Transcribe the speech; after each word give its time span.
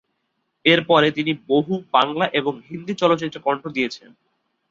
এর 0.65 0.79
পরে, 0.85 1.07
তিনি 1.11 1.31
বহু 1.47 1.73
বাংলা 1.91 2.25
এবং 2.33 2.53
হিন্দি 2.69 2.93
চলচ্চিত্রে 2.93 3.39
কণ্ঠ 3.43 3.63
দিয়েছেন। 3.67 4.09